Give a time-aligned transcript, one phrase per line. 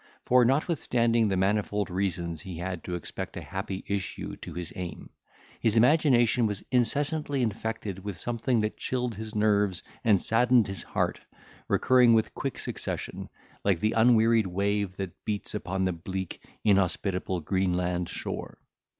[0.23, 5.11] For, notwithstanding the manifold reasons he had to expect a happy issue to his aim,
[5.59, 11.19] his imagination was incessantly infected with something that chilled his nerves and saddened his heart,
[11.67, 13.29] recurring, with quick succession,
[13.63, 18.57] like the unwearied wave that beats upon the bleak, inhospitable Greenland shore.